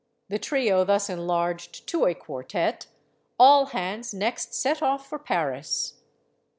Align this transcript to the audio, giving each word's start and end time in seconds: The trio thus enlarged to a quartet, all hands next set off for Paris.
The 0.29 0.39
trio 0.39 0.83
thus 0.83 1.11
enlarged 1.11 1.85
to 1.89 2.07
a 2.07 2.15
quartet, 2.15 2.87
all 3.39 3.67
hands 3.67 4.15
next 4.15 4.51
set 4.55 4.81
off 4.81 5.05
for 5.07 5.19
Paris. 5.19 6.01